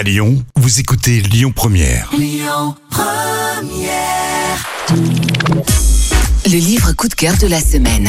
[0.00, 2.10] À Lyon, vous écoutez Lyon Première.
[6.46, 8.08] Le livre coup de cœur de la semaine.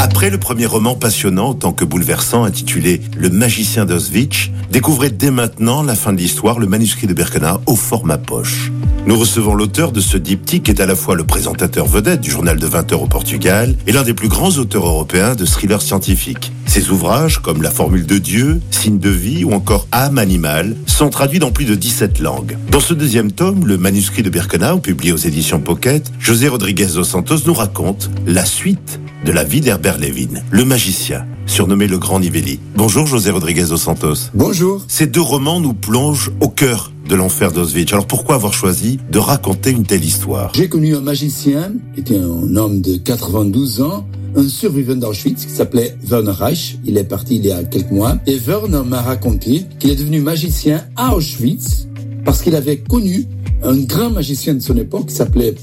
[0.00, 5.30] Après le premier roman passionnant en tant que bouleversant intitulé Le magicien d'Auschwitz, découvrez dès
[5.30, 8.72] maintenant la fin de l'histoire, le manuscrit de Birkenau au format poche.
[9.06, 12.30] Nous recevons l'auteur de ce diptyque qui est à la fois le présentateur vedette du
[12.30, 15.80] journal de 20 heures au Portugal et l'un des plus grands auteurs européens de thrillers
[15.80, 16.50] scientifiques.
[16.66, 21.08] Ses ouvrages, comme La formule de Dieu, Signe de vie ou encore Âme animale, sont
[21.10, 22.56] traduits dans plus de 17 langues.
[22.70, 27.04] Dans ce deuxième tome, le manuscrit de Birkenau, publié aux éditions Pocket, José Rodriguez dos
[27.04, 32.20] Santos nous raconte la suite de la vie d'Herbert Levin, le magicien, surnommé le Grand
[32.20, 32.58] Nivelli.
[32.76, 34.30] Bonjour José Rodriguez dos Santos.
[34.34, 34.84] Bonjour.
[34.88, 37.92] Ces deux romans nous plongent au cœur de l'enfer d'Auschwitz.
[37.92, 40.52] Alors pourquoi avoir choisi de raconter une telle histoire?
[40.54, 44.06] J'ai connu un magicien, qui était un homme de 92 ans,
[44.36, 46.78] un survivant d'Auschwitz qui s'appelait Werner Reich.
[46.84, 48.18] Il est parti il y a quelques mois.
[48.26, 51.88] Et Werner m'a raconté qu'il est devenu magicien à Auschwitz
[52.24, 53.26] parce qu'il avait connu
[53.62, 55.54] un grand magicien de son époque qui s'appelait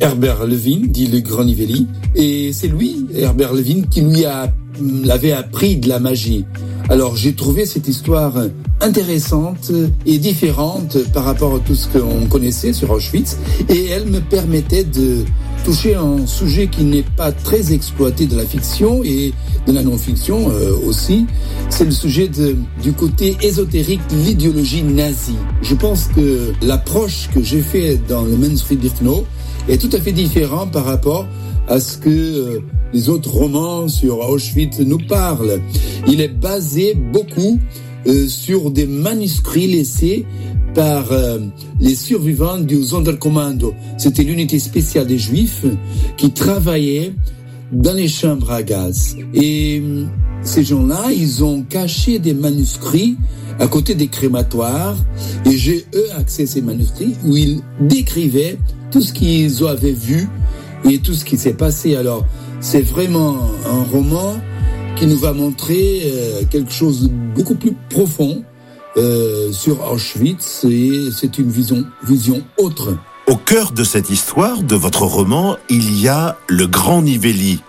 [0.00, 1.86] Herbert Levin, dit le Grand Nivelli.
[2.14, 4.52] Et c'est lui, Herbert Levin, qui lui a,
[5.04, 6.44] l'avait appris de la magie.
[6.88, 8.34] Alors j'ai trouvé cette histoire
[8.80, 9.70] intéressante
[10.06, 13.36] et différente par rapport à tout ce qu'on connaissait sur Auschwitz
[13.68, 15.24] et elle me permettait de
[15.64, 19.32] toucher un sujet qui n'est pas très exploité de la fiction et
[19.66, 21.26] de la non-fiction euh, aussi.
[21.68, 25.36] C'est le sujet de, du côté ésotérique de l'idéologie nazie.
[25.62, 29.26] Je pense que l'approche que j'ai fait dans le manuscrit Birkenau
[29.68, 31.26] est tout à fait différent par rapport
[31.68, 32.60] à ce que euh,
[32.92, 35.60] les autres romans sur Auschwitz nous parlent.
[36.08, 37.60] Il est basé beaucoup
[38.06, 40.26] euh, sur des manuscrits laissés
[40.74, 41.38] par euh,
[41.80, 43.74] les survivants du Sonderkommando.
[43.98, 45.64] C'était l'unité spéciale des Juifs
[46.16, 47.12] qui travaillait
[47.72, 49.16] dans les chambres à gaz.
[49.34, 50.04] Et euh,
[50.42, 53.16] ces gens-là, ils ont caché des manuscrits
[53.58, 54.96] à côté des crématoires
[55.44, 58.58] et j'ai eux accès à ces manuscrits où ils décrivaient
[58.90, 60.28] tout ce qu'ils avaient vu
[60.88, 61.96] et tout ce qui s'est passé.
[61.96, 62.24] Alors,
[62.60, 63.36] c'est vraiment
[63.66, 64.36] un roman
[64.96, 68.42] qui nous va montrer euh, quelque chose de beaucoup plus profond
[68.96, 72.96] euh, sur Auschwitz et c'est une vision, vision autre.
[73.26, 77.60] Au cœur de cette histoire, de votre roman, il y a le Grand Nivelli.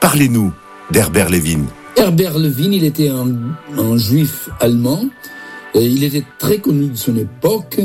[0.00, 0.52] Parlez-nous
[0.90, 1.64] d'Herbert Levin.
[1.96, 3.34] Herbert Levin, il était un,
[3.76, 5.04] un juif allemand.
[5.74, 7.80] Et il était très connu de son époque.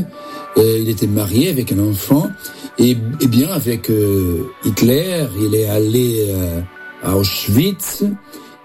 [0.58, 2.30] Euh, il était marié avec un enfant.
[2.78, 6.62] Et, et bien, avec euh, Hitler, il est allé euh,
[7.04, 8.04] à Auschwitz.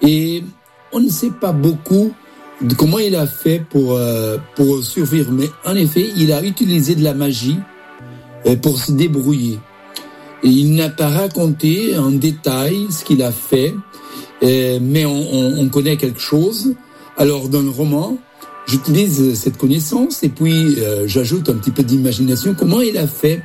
[0.03, 0.43] Et
[0.93, 2.13] on ne sait pas beaucoup
[2.61, 5.31] de comment il a fait pour, euh, pour survivre.
[5.33, 7.59] Mais en effet, il a utilisé de la magie
[8.47, 9.59] euh, pour se débrouiller.
[10.43, 13.75] Il n'a pas raconté en détail ce qu'il a fait,
[14.43, 16.75] euh, mais on, on, on connaît quelque chose.
[17.17, 18.17] Alors dans le roman,
[18.69, 22.55] j'utilise cette connaissance et puis euh, j'ajoute un petit peu d'imagination.
[22.57, 23.43] Comment il a fait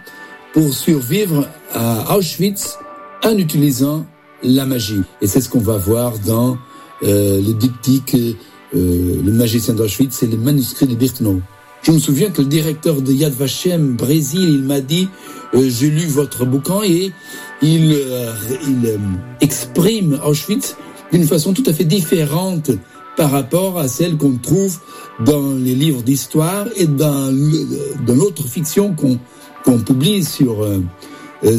[0.54, 2.78] pour survivre à Auschwitz
[3.24, 4.06] en utilisant
[4.44, 5.02] la magie.
[5.22, 6.58] Et c'est ce qu'on va voir dans
[7.04, 11.42] euh, le diptyque euh, Le magicien d'Auschwitz et le manuscrit de Birkenau.
[11.84, 15.10] Je me souviens que le directeur de Yad Vashem Brésil, il m'a dit
[15.54, 17.12] euh, j'ai lu votre bouquin et
[17.62, 18.34] il, euh,
[18.68, 18.98] il euh,
[19.42, 20.78] exprime Auschwitz
[21.12, 22.72] d'une façon tout à fait différente
[23.18, 24.80] par rapport à celle qu'on trouve
[25.26, 27.32] dans les livres d'histoire et dans
[28.08, 30.82] l'autre fiction qu'on publie sur euh,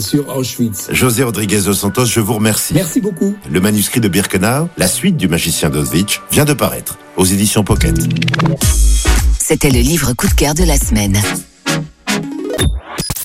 [0.01, 0.89] sur Auschwitz.
[0.91, 2.75] José Rodriguez dos Santos, je vous remercie.
[2.75, 3.35] Merci beaucoup.
[3.51, 7.95] Le manuscrit de Birkenau, la suite du magicien d'Auschwitz, vient de paraître aux éditions Pocket.
[9.39, 11.21] C'était le livre coup de cœur de la semaine.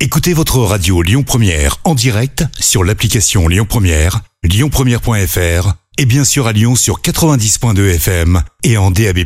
[0.02, 6.48] Écoutez votre radio Lyon Première en direct sur l'application Lyon Première, lyonpremière.fr et bien sûr
[6.48, 9.20] à Lyon sur 90.2 FM et en DAB+.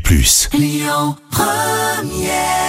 [0.54, 2.63] Lyon Première